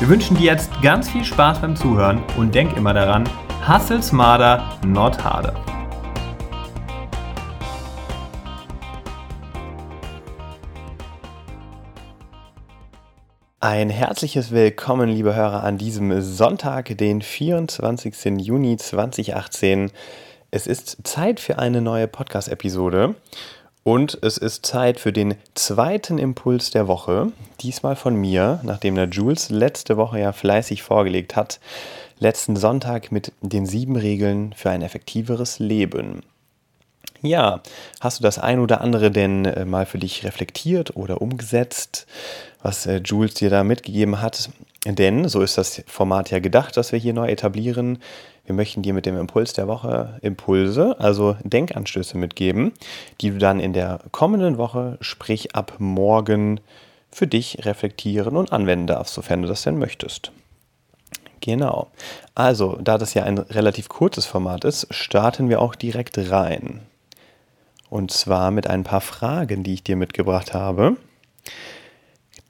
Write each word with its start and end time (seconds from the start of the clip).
Wir 0.00 0.08
wünschen 0.08 0.36
dir 0.36 0.52
jetzt 0.52 0.70
ganz 0.80 1.10
viel 1.10 1.24
Spaß 1.24 1.60
beim 1.60 1.74
Zuhören 1.74 2.22
und 2.36 2.54
denk 2.54 2.76
immer 2.76 2.94
daran, 2.94 3.28
hustle 3.66 4.00
smarter, 4.00 4.78
not 4.86 5.24
harder. 5.24 5.52
Ein 13.58 13.90
herzliches 13.90 14.52
Willkommen, 14.52 15.08
liebe 15.08 15.34
Hörer, 15.34 15.64
an 15.64 15.78
diesem 15.78 16.22
Sonntag, 16.22 16.96
den 16.96 17.20
24. 17.20 18.38
Juni 18.38 18.76
2018. 18.76 19.90
Es 20.52 20.68
ist 20.68 21.08
Zeit 21.08 21.40
für 21.40 21.58
eine 21.58 21.80
neue 21.80 22.06
Podcast-Episode 22.06 23.16
und 23.88 24.18
es 24.20 24.36
ist 24.36 24.66
Zeit 24.66 25.00
für 25.00 25.14
den 25.14 25.36
zweiten 25.54 26.18
Impuls 26.18 26.70
der 26.70 26.88
Woche. 26.88 27.32
Diesmal 27.62 27.96
von 27.96 28.14
mir, 28.14 28.60
nachdem 28.62 28.96
der 28.96 29.08
Jules 29.08 29.48
letzte 29.48 29.96
Woche 29.96 30.20
ja 30.20 30.32
fleißig 30.32 30.82
vorgelegt 30.82 31.36
hat. 31.36 31.58
Letzten 32.18 32.54
Sonntag 32.56 33.10
mit 33.10 33.32
den 33.40 33.64
sieben 33.64 33.96
Regeln 33.96 34.52
für 34.54 34.68
ein 34.68 34.82
effektiveres 34.82 35.58
Leben. 35.58 36.20
Ja, 37.22 37.62
hast 37.98 38.18
du 38.18 38.22
das 38.22 38.38
ein 38.38 38.60
oder 38.60 38.82
andere 38.82 39.10
denn 39.10 39.46
äh, 39.46 39.64
mal 39.64 39.86
für 39.86 39.98
dich 39.98 40.22
reflektiert 40.22 40.94
oder 40.94 41.22
umgesetzt, 41.22 42.06
was 42.60 42.84
äh, 42.84 43.00
Jules 43.02 43.32
dir 43.32 43.48
da 43.48 43.64
mitgegeben 43.64 44.20
hat? 44.20 44.50
Denn 44.84 45.30
so 45.30 45.40
ist 45.40 45.56
das 45.56 45.82
Format 45.86 46.30
ja 46.30 46.40
gedacht, 46.40 46.76
das 46.76 46.92
wir 46.92 46.98
hier 46.98 47.14
neu 47.14 47.28
etablieren. 47.28 48.00
Wir 48.48 48.54
möchten 48.54 48.80
dir 48.80 48.94
mit 48.94 49.04
dem 49.04 49.18
Impuls 49.18 49.52
der 49.52 49.68
Woche 49.68 50.18
Impulse, 50.22 50.96
also 50.98 51.36
Denkanstöße 51.44 52.16
mitgeben, 52.16 52.72
die 53.20 53.30
du 53.30 53.36
dann 53.36 53.60
in 53.60 53.74
der 53.74 54.00
kommenden 54.10 54.56
Woche, 54.56 54.96
sprich 55.02 55.54
ab 55.54 55.74
morgen, 55.76 56.58
für 57.10 57.26
dich 57.26 57.66
reflektieren 57.66 58.38
und 58.38 58.50
anwenden 58.50 58.86
darfst, 58.86 59.12
sofern 59.12 59.42
du 59.42 59.48
das 59.48 59.64
denn 59.64 59.78
möchtest. 59.78 60.32
Genau. 61.42 61.88
Also, 62.34 62.78
da 62.80 62.96
das 62.96 63.12
ja 63.12 63.24
ein 63.24 63.36
relativ 63.36 63.90
kurzes 63.90 64.24
Format 64.24 64.64
ist, 64.64 64.86
starten 64.94 65.50
wir 65.50 65.60
auch 65.60 65.74
direkt 65.74 66.16
rein. 66.30 66.80
Und 67.90 68.12
zwar 68.12 68.50
mit 68.50 68.66
ein 68.66 68.82
paar 68.82 69.02
Fragen, 69.02 69.62
die 69.62 69.74
ich 69.74 69.82
dir 69.82 69.96
mitgebracht 69.96 70.54
habe. 70.54 70.96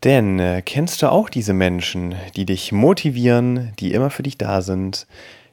Denn 0.05 0.39
äh, 0.39 0.63
kennst 0.65 1.03
du 1.03 1.11
auch 1.11 1.29
diese 1.29 1.55
Menschen, 1.55 2.15
die 2.37 2.47
dich 2.47 2.71
motivieren, 2.71 3.73
die 3.81 3.93
immer 3.93 4.11
für 4.11 4.23
dich 4.23 4.39
da 4.39 4.63
sind, 4.63 5.09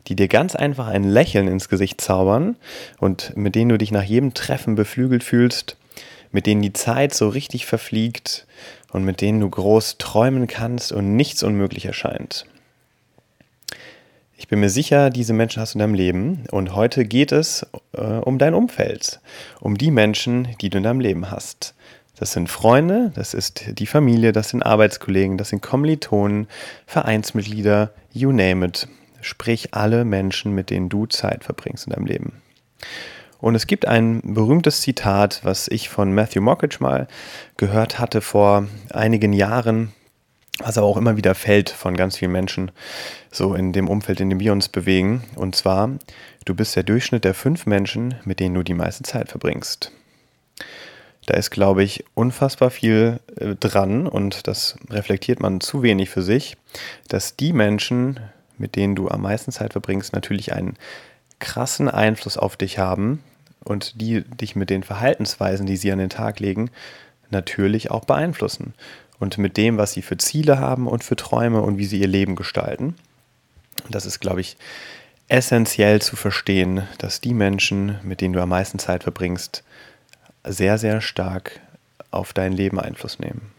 die 0.08 0.16
dir 0.16 0.28
ganz 0.28 0.56
einfach 0.56 0.88
ein 0.88 1.04
Lächeln 1.04 1.48
ins 1.48 1.70
Gesicht 1.70 2.02
zaubern 2.02 2.56
und 3.00 3.36
mit 3.36 3.56
denen 3.56 3.70
du 3.70 3.78
dich 3.78 3.92
nach 3.92 4.04
jedem 4.04 4.34
Treffen 4.34 4.76
beflügelt 4.76 5.24
fühlst, 5.24 5.78
mit 6.32 6.46
denen 6.46 6.62
die 6.62 6.74
Zeit 6.74 7.14
so 7.14 7.30
richtig 7.30 7.66
verfliegt 7.66 8.46
und 8.92 9.04
mit 9.04 9.22
denen 9.22 9.40
du 9.40 9.50
groß 9.50 9.98
träumen 9.98 10.48
kannst 10.48 10.92
und 10.92 11.16
nichts 11.16 11.44
unmöglich 11.44 11.86
erscheint. 11.86 12.46
Ich 14.38 14.50
bin 14.50 14.60
mir 14.60 14.70
sicher, 14.70 15.10
diese 15.10 15.34
Menschen 15.34 15.62
hast 15.62 15.74
du 15.74 15.78
in 15.78 15.80
deinem 15.80 15.94
Leben 15.94 16.44
und 16.52 16.76
heute 16.76 17.06
geht 17.06 17.32
es 17.32 17.66
äh, 17.94 18.02
um 18.02 18.38
dein 18.38 18.54
Umfeld, 18.54 19.22
um 19.62 19.78
die 19.78 19.92
Menschen, 19.92 20.50
die 20.62 20.70
du 20.70 20.78
in 20.78 20.84
deinem 20.84 21.00
Leben 21.00 21.32
hast. 21.32 21.74
Das 22.18 22.34
sind 22.34 22.50
Freunde, 22.50 23.12
das 23.16 23.34
ist 23.34 23.64
die 23.80 23.88
Familie, 23.88 24.34
das 24.34 24.50
sind 24.50 24.62
Arbeitskollegen, 24.62 25.38
das 25.38 25.50
sind 25.50 25.62
Kommilitonen, 25.62 26.48
Vereinsmitglieder, 26.86 27.92
you 28.14 28.32
name 28.32 28.66
it 28.66 28.88
sprich 29.26 29.74
alle 29.74 30.06
Menschen, 30.06 30.54
mit 30.54 30.70
denen 30.70 30.90
du 30.90 31.06
Zeit 31.08 31.44
verbringst 31.44 31.88
in 31.88 31.94
deinem 31.94 32.06
Leben. 32.06 32.42
Und 33.40 33.56
es 33.56 33.68
gibt 33.68 33.88
ein 33.88 34.22
berühmtes 34.24 34.82
Zitat, 34.82 35.42
was 35.44 35.68
ich 35.68 35.90
von 35.90 36.14
Matthew 36.14 36.42
Mockridge 36.42 36.78
mal 36.80 37.08
gehört 37.58 38.00
hatte 38.00 38.22
vor 38.22 38.68
einigen 38.92 39.34
Jahren, 39.34 39.92
was 40.60 40.78
aber 40.78 40.88
auch 40.88 40.98
immer 40.98 41.18
wieder 41.18 41.36
fällt 41.36 41.70
von 41.70 41.98
ganz 41.98 42.18
vielen 42.18 42.32
Menschen, 42.32 42.72
so 43.32 43.54
in 43.54 43.74
dem 43.74 43.90
Umfeld, 43.90 44.22
in 44.22 44.30
dem 44.30 44.40
wir 44.40 44.54
uns 44.54 44.70
bewegen. 44.70 45.24
Und 45.36 45.56
zwar, 45.56 45.90
du 46.46 46.56
bist 46.56 46.76
der 46.76 46.84
Durchschnitt 46.84 47.24
der 47.24 47.34
fünf 47.34 47.66
Menschen, 47.66 48.16
mit 48.24 48.40
denen 48.40 48.56
du 48.56 48.64
die 48.64 48.74
meiste 48.74 49.04
Zeit 49.04 49.30
verbringst. 49.30 49.92
Da 51.26 51.34
ist, 51.34 51.50
glaube 51.50 51.84
ich, 51.84 52.06
unfassbar 52.14 52.70
viel 52.70 53.20
äh, 53.38 53.56
dran 53.56 54.08
und 54.08 54.48
das 54.48 54.78
reflektiert 54.90 55.40
man 55.40 55.60
zu 55.60 55.82
wenig 55.82 56.10
für 56.10 56.22
sich, 56.22 56.56
dass 57.08 57.36
die 57.36 57.52
Menschen, 57.52 58.20
mit 58.58 58.76
denen 58.76 58.96
du 58.96 59.10
am 59.10 59.22
meisten 59.22 59.52
Zeit 59.52 59.74
verbringst, 59.74 60.14
natürlich 60.14 60.54
einen 60.54 60.78
krassen 61.40 61.90
Einfluss 61.90 62.38
auf 62.38 62.58
dich 62.58 62.80
haben 62.80 63.24
und 63.64 64.00
die 64.02 64.22
dich 64.24 64.56
mit 64.56 64.70
den 64.70 64.84
Verhaltensweisen, 64.84 65.66
die 65.66 65.78
sie 65.78 65.92
an 65.92 66.00
den 66.00 66.10
Tag 66.10 66.40
legen, 66.40 66.70
natürlich 67.30 67.92
auch 67.92 68.06
beeinflussen. 68.06 68.74
Und 69.20 69.38
mit 69.38 69.58
dem, 69.58 69.78
was 69.78 69.94
sie 69.94 70.02
für 70.02 70.18
Ziele 70.18 70.60
haben 70.60 70.88
und 70.88 71.04
für 71.04 71.16
Träume 71.16 71.62
und 71.62 71.78
wie 71.78 71.86
sie 71.86 72.00
ihr 72.00 72.08
Leben 72.08 72.36
gestalten. 72.36 72.96
Das 73.90 74.06
ist, 74.06 74.20
glaube 74.20 74.42
ich, 74.42 74.58
essentiell 75.28 76.02
zu 76.02 76.16
verstehen, 76.16 76.84
dass 76.98 77.22
die 77.22 77.34
Menschen, 77.34 78.00
mit 78.04 78.22
denen 78.22 78.34
du 78.34 78.42
am 78.42 78.50
meisten 78.50 78.78
Zeit 78.78 79.04
verbringst, 79.04 79.64
sehr, 80.44 80.78
sehr 80.78 81.02
stark 81.02 81.60
auf 82.12 82.34
dein 82.34 82.54
Leben 82.54 82.80
Einfluss 82.80 83.20
nehmen. 83.20 83.52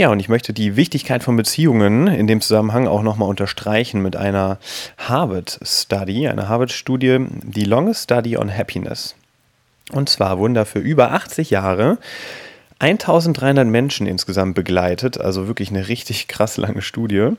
Ja, 0.00 0.08
und 0.08 0.18
ich 0.18 0.30
möchte 0.30 0.54
die 0.54 0.76
Wichtigkeit 0.76 1.22
von 1.22 1.36
Beziehungen 1.36 2.06
in 2.06 2.26
dem 2.26 2.40
Zusammenhang 2.40 2.88
auch 2.88 3.02
nochmal 3.02 3.28
unterstreichen 3.28 4.00
mit 4.00 4.16
einer 4.16 4.58
Harvard-Study, 4.96 6.26
einer 6.26 6.48
Harvard-Studie, 6.48 7.26
die 7.42 7.64
Longest 7.64 8.04
Study 8.04 8.38
on 8.38 8.50
Happiness. 8.50 9.14
Und 9.92 10.08
zwar 10.08 10.38
wurden 10.38 10.54
dafür 10.54 10.80
über 10.80 11.12
80 11.12 11.50
Jahre 11.50 11.98
1300 12.78 13.68
Menschen 13.68 14.06
insgesamt 14.06 14.54
begleitet, 14.54 15.20
also 15.20 15.48
wirklich 15.48 15.68
eine 15.68 15.88
richtig 15.88 16.28
krass 16.28 16.56
lange 16.56 16.80
Studie. 16.80 17.32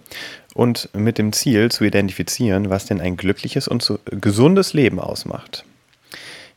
Und 0.53 0.87
mit 0.93 1.17
dem 1.17 1.33
Ziel 1.33 1.71
zu 1.71 1.83
identifizieren, 1.83 2.69
was 2.69 2.85
denn 2.85 3.01
ein 3.01 3.17
glückliches 3.17 3.67
und 3.67 3.91
gesundes 4.05 4.73
Leben 4.73 4.99
ausmacht. 4.99 5.65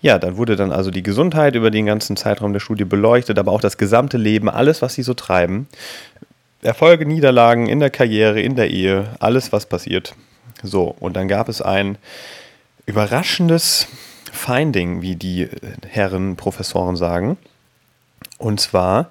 Ja, 0.05 0.19
dann 0.19 0.37
wurde 0.37 0.55
dann 0.55 0.71
also 0.71 0.91
die 0.91 1.03
Gesundheit 1.03 1.55
über 1.55 1.71
den 1.71 1.87
ganzen 1.87 2.19
Zeitraum 2.19 2.53
der 2.53 2.61
Studie 2.61 2.85
beleuchtet, 2.85 3.39
aber 3.39 3.51
auch 3.53 3.63
das 3.63 3.79
gesamte 3.79 4.19
Leben, 4.19 4.51
alles, 4.51 4.83
was 4.83 4.93
sie 4.93 5.03
so 5.03 5.15
treiben. 5.15 5.67
Erfolge, 6.61 7.07
Niederlagen 7.07 7.71
in 7.71 7.81
der 7.81 7.89
Karriere, 7.89 8.39
in 8.39 8.55
der 8.55 8.69
Ehe, 8.69 9.07
alles, 9.19 9.51
was 9.51 9.65
passiert. 9.65 10.15
So, 10.63 10.95
und 11.01 11.17
dann 11.17 11.27
gab 11.27 11.49
es 11.49 11.63
ein 11.63 11.97
überraschendes 12.85 13.89
Finding, 14.31 15.01
wie 15.01 15.17
die 15.17 15.49
Herren 15.89 16.37
Professoren 16.37 16.97
sagen. 16.97 17.39
Und 18.37 18.61
zwar, 18.61 19.09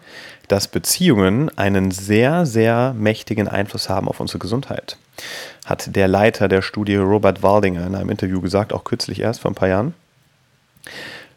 dass 0.47 0.67
Beziehungen 0.67 1.49
einen 1.57 1.89
sehr, 1.89 2.45
sehr 2.45 2.93
mächtigen 2.95 3.47
Einfluss 3.47 3.89
haben 3.89 4.07
auf 4.07 4.19
unsere 4.19 4.37
Gesundheit. 4.37 4.97
Hat 5.65 5.95
der 5.95 6.07
Leiter 6.07 6.47
der 6.47 6.61
Studie 6.61 6.97
Robert 6.97 7.41
Waldinger 7.41 7.87
in 7.87 7.95
einem 7.95 8.11
Interview 8.11 8.41
gesagt, 8.41 8.73
auch 8.73 8.83
kürzlich 8.83 9.21
erst 9.21 9.41
vor 9.41 9.49
ein 9.49 9.55
paar 9.55 9.69
Jahren. 9.69 9.95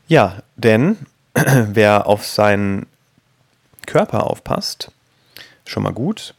Ja, 0.09 0.43
denn 0.57 0.99
wer 1.35 2.07
auf 2.07 2.27
seinen 2.27 2.87
Körper 3.87 4.25
aufpasst, 4.25 4.91
schon 5.65 5.83
mal 5.83 5.93
gut, 5.93 6.35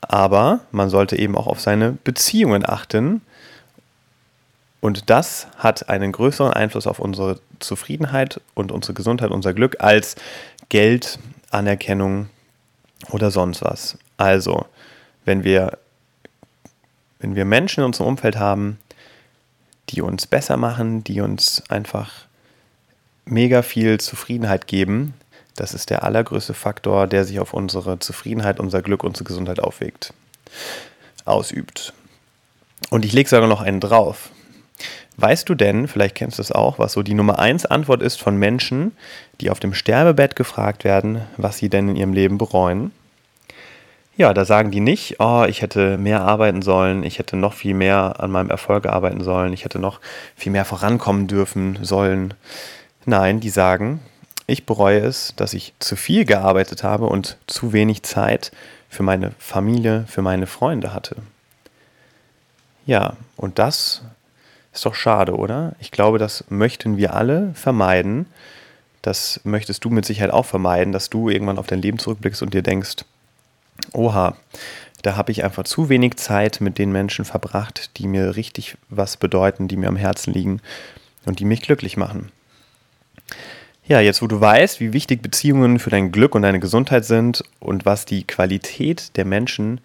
aber 0.00 0.60
man 0.70 0.90
sollte 0.90 1.18
eben 1.18 1.36
auch 1.36 1.46
auf 1.46 1.60
seine 1.60 1.92
Beziehungen 1.92 2.68
achten. 2.68 3.22
Und 4.80 5.10
das 5.10 5.48
hat 5.56 5.88
einen 5.88 6.12
größeren 6.12 6.52
Einfluss 6.52 6.86
auf 6.86 6.98
unsere 6.98 7.40
Zufriedenheit 7.58 8.40
und 8.54 8.70
unsere 8.70 8.94
Gesundheit, 8.94 9.30
unser 9.30 9.52
Glück 9.52 9.76
als 9.80 10.14
Geld, 10.68 11.18
Anerkennung 11.50 12.28
oder 13.10 13.30
sonst 13.30 13.62
was. 13.62 13.98
Also, 14.16 14.66
wenn 15.24 15.44
wir, 15.44 15.78
wenn 17.18 17.34
wir 17.34 17.44
Menschen 17.44 17.80
in 17.80 17.86
unserem 17.86 18.08
Umfeld 18.08 18.36
haben, 18.38 18.78
die 19.88 20.00
uns 20.00 20.26
besser 20.26 20.56
machen, 20.56 21.02
die 21.02 21.20
uns 21.20 21.62
einfach 21.68 22.27
mega 23.30 23.62
viel 23.62 23.98
Zufriedenheit 23.98 24.66
geben. 24.66 25.14
Das 25.56 25.74
ist 25.74 25.90
der 25.90 26.04
allergrößte 26.04 26.54
Faktor, 26.54 27.06
der 27.06 27.24
sich 27.24 27.40
auf 27.40 27.52
unsere 27.52 27.98
Zufriedenheit, 27.98 28.60
unser 28.60 28.82
Glück, 28.82 29.02
unsere 29.04 29.24
Gesundheit 29.24 29.60
aufwegt, 29.60 30.12
ausübt. 31.24 31.92
Und 32.90 33.04
ich 33.04 33.12
lege 33.12 33.28
sogar 33.28 33.48
noch 33.48 33.60
einen 33.60 33.80
drauf. 33.80 34.30
Weißt 35.16 35.48
du 35.48 35.56
denn, 35.56 35.88
vielleicht 35.88 36.14
kennst 36.14 36.38
du 36.38 36.42
es 36.42 36.52
auch, 36.52 36.78
was 36.78 36.92
so 36.92 37.02
die 37.02 37.14
Nummer 37.14 37.40
1 37.40 37.66
Antwort 37.66 38.02
ist 38.02 38.20
von 38.20 38.36
Menschen, 38.36 38.92
die 39.40 39.50
auf 39.50 39.58
dem 39.58 39.74
Sterbebett 39.74 40.36
gefragt 40.36 40.84
werden, 40.84 41.22
was 41.36 41.58
sie 41.58 41.68
denn 41.68 41.88
in 41.88 41.96
ihrem 41.96 42.12
Leben 42.12 42.38
bereuen? 42.38 42.92
Ja, 44.16 44.32
da 44.34 44.44
sagen 44.44 44.70
die 44.70 44.80
nicht, 44.80 45.16
oh, 45.18 45.44
ich 45.48 45.62
hätte 45.62 45.98
mehr 45.98 46.22
arbeiten 46.22 46.62
sollen, 46.62 47.02
ich 47.02 47.18
hätte 47.18 47.36
noch 47.36 47.52
viel 47.52 47.74
mehr 47.74 48.16
an 48.18 48.30
meinem 48.30 48.50
Erfolg 48.50 48.86
arbeiten 48.86 49.22
sollen, 49.22 49.52
ich 49.52 49.64
hätte 49.64 49.80
noch 49.80 50.00
viel 50.36 50.52
mehr 50.52 50.64
vorankommen 50.64 51.26
dürfen 51.26 51.78
sollen. 51.82 52.34
Nein, 53.04 53.40
die 53.40 53.50
sagen, 53.50 54.00
ich 54.46 54.66
bereue 54.66 55.00
es, 55.00 55.34
dass 55.36 55.54
ich 55.54 55.74
zu 55.78 55.94
viel 55.96 56.24
gearbeitet 56.24 56.82
habe 56.82 57.06
und 57.06 57.36
zu 57.46 57.72
wenig 57.72 58.02
Zeit 58.02 58.50
für 58.88 59.02
meine 59.02 59.32
Familie, 59.38 60.04
für 60.08 60.22
meine 60.22 60.46
Freunde 60.46 60.94
hatte. 60.94 61.16
Ja, 62.86 63.16
und 63.36 63.58
das 63.58 64.02
ist 64.72 64.86
doch 64.86 64.94
schade, 64.94 65.36
oder? 65.36 65.74
Ich 65.80 65.90
glaube, 65.90 66.18
das 66.18 66.44
möchten 66.48 66.96
wir 66.96 67.14
alle 67.14 67.52
vermeiden. 67.54 68.26
Das 69.02 69.40
möchtest 69.44 69.84
du 69.84 69.90
mit 69.90 70.06
Sicherheit 70.06 70.32
auch 70.32 70.46
vermeiden, 70.46 70.92
dass 70.92 71.10
du 71.10 71.28
irgendwann 71.28 71.58
auf 71.58 71.66
dein 71.66 71.82
Leben 71.82 71.98
zurückblickst 71.98 72.42
und 72.42 72.54
dir 72.54 72.62
denkst, 72.62 73.04
oha, 73.92 74.36
da 75.02 75.16
habe 75.16 75.30
ich 75.32 75.44
einfach 75.44 75.64
zu 75.64 75.88
wenig 75.88 76.16
Zeit 76.16 76.60
mit 76.60 76.78
den 76.78 76.90
Menschen 76.90 77.24
verbracht, 77.24 77.96
die 77.98 78.06
mir 78.06 78.36
richtig 78.36 78.76
was 78.88 79.16
bedeuten, 79.16 79.68
die 79.68 79.76
mir 79.76 79.88
am 79.88 79.96
Herzen 79.96 80.32
liegen 80.32 80.60
und 81.26 81.38
die 81.38 81.44
mich 81.44 81.62
glücklich 81.62 81.96
machen. 81.96 82.32
Ja, 83.88 84.00
jetzt 84.00 84.20
wo 84.20 84.26
du 84.26 84.38
weißt, 84.38 84.80
wie 84.80 84.92
wichtig 84.92 85.22
Beziehungen 85.22 85.78
für 85.78 85.88
dein 85.88 86.12
Glück 86.12 86.34
und 86.34 86.42
deine 86.42 86.60
Gesundheit 86.60 87.06
sind 87.06 87.42
und 87.58 87.86
was 87.86 88.04
die 88.04 88.26
Qualität 88.26 89.16
der 89.16 89.24
Menschen, 89.24 89.80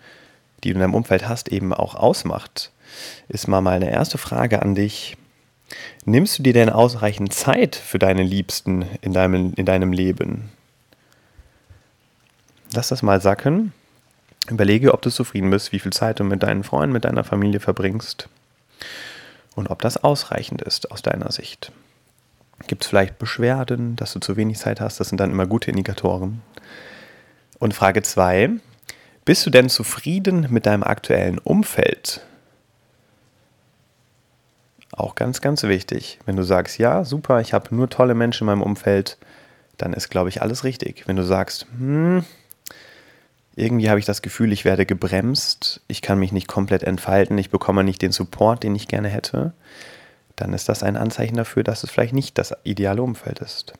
die 0.61 0.69
du 0.69 0.73
in 0.73 0.81
deinem 0.81 0.93
Umfeld 0.93 1.25
hast, 1.25 1.47
eben 1.47 1.73
auch 1.73 1.95
ausmacht, 1.95 2.73
ist 3.29 3.47
mal 3.47 3.61
meine 3.61 3.89
erste 3.89 4.17
Frage 4.17 4.61
an 4.61 4.75
dich. 4.75 5.15
Nimmst 6.03 6.37
du 6.37 6.43
dir 6.43 6.51
denn 6.51 6.69
ausreichend 6.69 7.33
Zeit 7.33 7.77
für 7.77 7.97
deine 7.97 8.23
Liebsten 8.23 8.85
in 8.99 9.13
deinem, 9.13 9.53
in 9.55 9.65
deinem 9.65 9.93
Leben? 9.93 10.51
Lass 12.73 12.89
das 12.89 13.03
mal 13.03 13.21
sacken. 13.21 13.71
Überlege, 14.49 14.93
ob 14.93 15.01
du 15.01 15.11
zufrieden 15.11 15.49
bist, 15.49 15.71
wie 15.71 15.79
viel 15.79 15.93
Zeit 15.93 16.19
du 16.19 16.25
mit 16.25 16.43
deinen 16.43 16.65
Freunden, 16.65 16.91
mit 16.91 17.05
deiner 17.05 17.23
Familie 17.23 17.61
verbringst 17.61 18.27
und 19.55 19.69
ob 19.69 19.81
das 19.81 20.03
ausreichend 20.03 20.61
ist 20.61 20.91
aus 20.91 21.01
deiner 21.01 21.31
Sicht. 21.31 21.71
Gibt 22.67 22.83
es 22.83 22.89
vielleicht 22.89 23.19
Beschwerden, 23.19 23.95
dass 23.95 24.13
du 24.13 24.19
zu 24.19 24.37
wenig 24.37 24.57
Zeit 24.57 24.79
hast? 24.79 24.99
Das 24.99 25.09
sind 25.09 25.19
dann 25.19 25.31
immer 25.31 25.45
gute 25.45 25.71
Indikatoren. 25.71 26.41
Und 27.59 27.73
Frage 27.73 28.01
2. 28.01 28.51
Bist 29.25 29.45
du 29.45 29.49
denn 29.49 29.69
zufrieden 29.69 30.47
mit 30.49 30.65
deinem 30.65 30.83
aktuellen 30.83 31.39
Umfeld? 31.39 32.21
Auch 34.91 35.15
ganz, 35.15 35.41
ganz 35.41 35.63
wichtig. 35.63 36.19
Wenn 36.25 36.35
du 36.35 36.43
sagst, 36.43 36.77
ja, 36.77 37.03
super, 37.03 37.41
ich 37.41 37.53
habe 37.53 37.73
nur 37.73 37.89
tolle 37.89 38.13
Menschen 38.15 38.43
in 38.43 38.47
meinem 38.47 38.61
Umfeld, 38.61 39.17
dann 39.77 39.93
ist, 39.93 40.09
glaube 40.09 40.29
ich, 40.29 40.41
alles 40.41 40.63
richtig. 40.63 41.07
Wenn 41.07 41.15
du 41.15 41.23
sagst, 41.23 41.67
hm, 41.77 42.23
irgendwie 43.55 43.89
habe 43.89 43.99
ich 43.99 44.05
das 44.05 44.21
Gefühl, 44.21 44.51
ich 44.51 44.65
werde 44.65 44.85
gebremst, 44.85 45.81
ich 45.87 46.01
kann 46.01 46.19
mich 46.19 46.31
nicht 46.31 46.47
komplett 46.47 46.83
entfalten, 46.83 47.37
ich 47.37 47.49
bekomme 47.49 47.83
nicht 47.83 48.01
den 48.01 48.11
Support, 48.11 48.63
den 48.63 48.75
ich 48.75 48.87
gerne 48.87 49.09
hätte, 49.09 49.53
dann 50.35 50.53
ist 50.53 50.69
das 50.69 50.83
ein 50.83 50.97
Anzeichen 50.97 51.35
dafür, 51.35 51.63
dass 51.63 51.83
es 51.83 51.91
vielleicht 51.91 52.13
nicht 52.13 52.37
das 52.37 52.53
ideale 52.63 53.01
Umfeld 53.01 53.39
ist. 53.39 53.73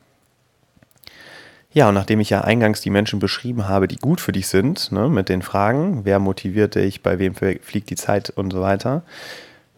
Ja, 1.72 1.88
und 1.88 1.94
nachdem 1.94 2.20
ich 2.20 2.30
ja 2.30 2.42
eingangs 2.42 2.80
die 2.80 2.90
Menschen 2.90 3.18
beschrieben 3.18 3.68
habe, 3.68 3.88
die 3.88 3.96
gut 3.96 4.20
für 4.20 4.30
dich 4.30 4.46
sind, 4.46 4.92
ne, 4.92 5.08
mit 5.08 5.28
den 5.28 5.42
Fragen, 5.42 6.04
wer 6.04 6.20
motiviert 6.20 6.76
dich, 6.76 7.02
bei 7.02 7.18
wem 7.18 7.34
fliegt 7.34 7.90
die 7.90 7.96
Zeit 7.96 8.30
und 8.30 8.52
so 8.52 8.60
weiter, 8.60 9.02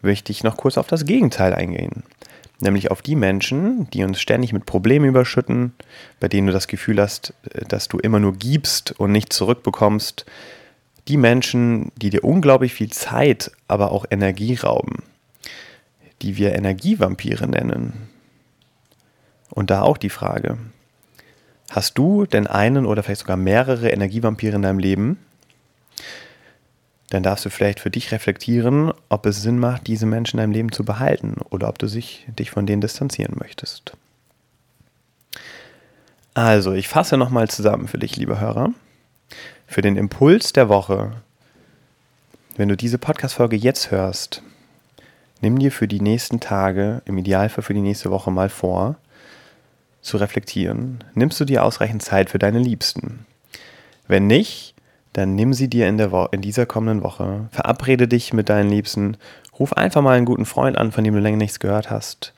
möchte 0.03 0.31
ich 0.31 0.43
noch 0.43 0.57
kurz 0.57 0.77
auf 0.77 0.87
das 0.87 1.05
Gegenteil 1.05 1.55
eingehen 1.55 2.03
nämlich 2.59 2.91
auf 2.91 3.01
die 3.01 3.15
Menschen, 3.15 3.89
die 3.91 4.03
uns 4.03 4.19
ständig 4.19 4.53
mit 4.53 4.65
Problemen 4.65 5.05
überschütten, 5.05 5.73
bei 6.19 6.27
denen 6.27 6.47
du 6.47 6.53
das 6.53 6.67
Gefühl 6.67 7.01
hast, 7.01 7.33
äh, 7.51 7.65
dass 7.65 7.87
du 7.87 7.99
immer 7.99 8.19
nur 8.19 8.33
gibst 8.33 8.99
und 8.99 9.11
nicht 9.11 9.33
zurückbekommst. 9.33 10.25
Die 11.07 11.17
Menschen, 11.17 11.91
die 11.95 12.09
dir 12.09 12.23
unglaublich 12.23 12.73
viel 12.73 12.91
Zeit, 12.91 13.51
aber 13.67 13.91
auch 13.91 14.05
Energie 14.09 14.55
rauben, 14.55 15.03
die 16.21 16.37
wir 16.37 16.53
Energievampire 16.53 17.47
nennen. 17.47 18.09
Und 19.49 19.69
da 19.69 19.81
auch 19.81 19.97
die 19.97 20.09
Frage, 20.09 20.57
hast 21.69 21.97
du 21.97 22.25
denn 22.25 22.47
einen 22.47 22.85
oder 22.85 23.03
vielleicht 23.03 23.21
sogar 23.21 23.37
mehrere 23.37 23.89
Energievampire 23.89 24.55
in 24.55 24.61
deinem 24.61 24.79
Leben? 24.79 25.17
dann 27.09 27.23
darfst 27.23 27.45
du 27.45 27.49
vielleicht 27.49 27.79
für 27.79 27.89
dich 27.89 28.11
reflektieren, 28.11 28.91
ob 29.09 29.25
es 29.25 29.41
Sinn 29.41 29.59
macht, 29.59 29.87
diese 29.87 30.05
Menschen 30.05 30.37
in 30.37 30.43
deinem 30.43 30.51
Leben 30.51 30.71
zu 30.71 30.83
behalten 30.83 31.35
oder 31.49 31.69
ob 31.69 31.79
du 31.79 31.87
sich, 31.87 32.27
dich 32.37 32.51
von 32.51 32.65
denen 32.65 32.81
distanzieren 32.81 33.35
möchtest. 33.39 33.93
Also, 36.33 36.73
ich 36.73 36.87
fasse 36.87 37.17
nochmal 37.17 37.49
zusammen 37.49 37.87
für 37.87 37.97
dich, 37.97 38.15
lieber 38.17 38.39
Hörer. 38.39 38.71
Für 39.67 39.81
den 39.81 39.95
Impuls 39.95 40.53
der 40.53 40.69
Woche, 40.69 41.13
wenn 42.57 42.69
du 42.69 42.77
diese 42.77 42.97
Podcast-Folge 42.97 43.55
jetzt 43.55 43.91
hörst, 43.91 44.43
nimm 45.41 45.59
dir 45.59 45.71
für 45.71 45.87
die 45.87 46.01
nächsten 46.01 46.39
Tage, 46.39 47.01
im 47.05 47.17
Idealfall 47.17 47.63
für 47.63 47.73
die 47.73 47.81
nächste 47.81 48.11
Woche 48.11 48.31
mal 48.31 48.49
vor, 48.49 48.95
zu 50.01 50.17
reflektieren. 50.17 51.03
Nimmst 51.13 51.39
du 51.39 51.45
dir 51.45 51.63
ausreichend 51.63 52.01
Zeit 52.01 52.29
für 52.29 52.39
deine 52.39 52.59
Liebsten? 52.59 53.25
Wenn 54.07 54.27
nicht, 54.27 54.73
dann 55.13 55.35
nimm 55.35 55.53
sie 55.53 55.67
dir 55.67 55.87
in, 55.87 55.97
der 55.97 56.11
Wo 56.11 56.25
in 56.31 56.41
dieser 56.41 56.65
kommenden 56.65 57.03
Woche. 57.03 57.47
Verabrede 57.51 58.07
dich 58.07 58.33
mit 58.33 58.49
deinen 58.49 58.69
Liebsten. 58.69 59.17
Ruf 59.57 59.73
einfach 59.73 60.01
mal 60.01 60.15
einen 60.15 60.25
guten 60.25 60.45
Freund 60.45 60.77
an, 60.77 60.91
von 60.91 61.03
dem 61.03 61.13
du 61.13 61.19
länger 61.19 61.37
nichts 61.37 61.59
gehört 61.59 61.89
hast. 61.89 62.33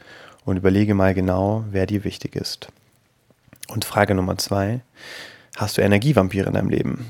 Und 0.46 0.58
überlege 0.58 0.96
mal 0.96 1.14
genau, 1.14 1.66
wer 1.70 1.86
dir 1.86 2.04
wichtig 2.04 2.36
ist. 2.36 2.70
Und 3.68 3.86
Frage 3.86 4.16
Nummer 4.16 4.38
zwei: 4.38 4.80
Hast 5.58 5.78
du 5.78 5.82
Energievampire 5.82 6.48
in 6.48 6.54
deinem 6.54 6.70
Leben? 6.70 7.06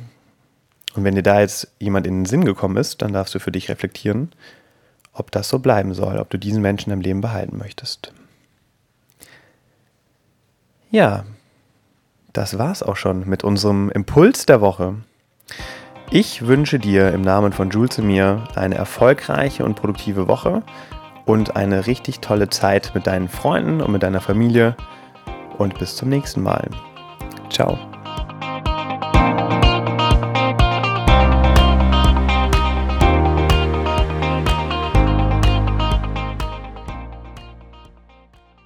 Und 0.96 1.04
wenn 1.04 1.16
dir 1.16 1.24
da 1.24 1.40
jetzt 1.40 1.72
jemand 1.80 2.08
in 2.08 2.22
den 2.22 2.26
Sinn 2.26 2.46
gekommen 2.46 2.76
ist, 2.76 3.02
dann 3.02 3.14
darfst 3.14 3.36
du 3.36 3.40
für 3.40 3.52
dich 3.52 3.70
reflektieren, 3.70 4.32
ob 5.20 5.32
das 5.32 5.50
so 5.50 5.60
bleiben 5.60 5.94
soll, 5.94 6.18
ob 6.18 6.30
du 6.30 6.38
diesen 6.38 6.62
Menschen 6.62 6.92
im 6.92 7.02
Leben 7.02 7.22
behalten 7.22 7.58
möchtest. 7.58 8.14
Ja, 10.92 11.24
das 12.34 12.58
war's 12.58 12.84
auch 12.84 12.96
schon 12.96 13.28
mit 13.28 13.44
unserem 13.44 13.90
Impuls 13.90 14.46
der 14.46 14.62
Woche. 14.62 14.96
Ich 16.12 16.48
wünsche 16.48 16.80
dir 16.80 17.12
im 17.14 17.22
Namen 17.22 17.54
von 17.54 17.70
Jules 17.70 18.00
und 18.00 18.08
mir 18.08 18.44
eine 18.56 18.76
erfolgreiche 18.76 19.64
und 19.64 19.76
produktive 19.76 20.28
Woche 20.28 20.64
und 21.26 21.56
eine 21.56 21.86
richtig 21.86 22.20
tolle 22.20 22.50
Zeit 22.50 22.92
mit 22.96 23.06
deinen 23.06 23.30
Freunden 23.30 23.82
und 23.82 23.92
mit 23.92 24.02
deiner 24.02 24.22
Familie. 24.22 24.76
Und 25.60 25.78
bis 25.78 25.96
zum 25.96 26.10
nächsten 26.10 26.42
Mal. 26.42 26.70
Ciao. 27.50 27.89